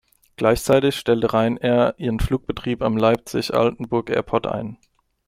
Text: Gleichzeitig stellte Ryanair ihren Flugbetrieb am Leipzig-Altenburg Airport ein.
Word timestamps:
Gleichzeitig 0.35 0.95
stellte 0.95 1.31
Ryanair 1.31 1.93
ihren 1.99 2.19
Flugbetrieb 2.19 2.81
am 2.81 2.97
Leipzig-Altenburg 2.97 4.09
Airport 4.09 4.47
ein. 4.47 4.79